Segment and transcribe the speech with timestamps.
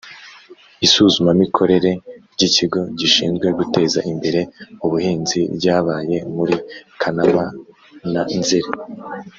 [0.85, 1.91] Isuzumamikorere
[2.33, 4.41] ry Ikigo gishinzwe guteza imbere
[4.85, 6.55] ubuhinzi ryabaye muri
[7.01, 7.45] Kanama
[8.13, 8.71] na Nzeli